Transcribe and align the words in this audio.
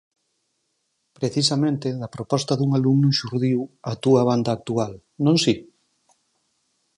Precisamente 1.17 1.87
da 2.01 2.13
proposta 2.15 2.53
dun 2.55 2.71
alumno 2.77 3.09
xurdiu, 3.19 3.59
a 3.91 3.93
túa 4.03 4.21
banda 4.29 4.51
actual, 4.57 4.93
non 5.25 5.35
si? 5.43 5.53